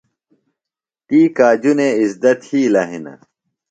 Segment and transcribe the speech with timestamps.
[1.07, 3.13] تی کاجُنے اِزدہ تِھیلہ ہِنہ۔